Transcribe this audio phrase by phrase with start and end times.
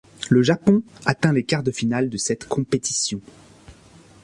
[0.31, 3.21] Le Japon atteint les quarts de finale de cette compétition.